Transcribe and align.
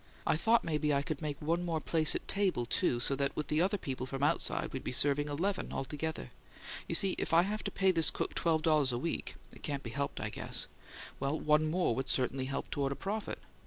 I 0.25 0.35
thought 0.35 0.63
maybe 0.63 0.91
I 0.91 1.03
could 1.03 1.21
make 1.21 1.39
one 1.39 1.63
more 1.63 1.79
place 1.79 2.15
at 2.15 2.27
table, 2.27 2.65
too, 2.65 2.99
so 2.99 3.15
that 3.17 3.35
with 3.35 3.49
the 3.49 3.61
other 3.61 3.77
people 3.77 4.07
from 4.07 4.23
outside 4.23 4.73
we'd 4.73 4.83
be 4.83 4.91
serving 4.91 5.27
eleven 5.29 5.71
altogether. 5.71 6.31
You 6.87 6.95
see 6.95 7.13
if 7.19 7.35
I 7.35 7.43
have 7.43 7.63
to 7.65 7.69
pay 7.71 7.91
this 7.91 8.09
cook 8.09 8.33
twelve 8.33 8.63
dollars 8.63 8.91
a 8.91 8.97
week 8.97 9.35
it 9.55 9.61
can't 9.61 9.83
be 9.83 9.91
helped, 9.91 10.19
I 10.19 10.29
guess 10.29 10.65
well, 11.19 11.39
one 11.39 11.69
more 11.69 11.93
would 11.93 12.09
certainly 12.09 12.45
help 12.45 12.71
toward 12.71 12.91
a 12.91 12.95
profit. 12.95 13.37